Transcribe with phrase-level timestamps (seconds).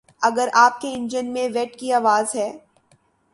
[0.21, 2.51] اگر آپ کے انجن میں ویٹ کی آواز ہے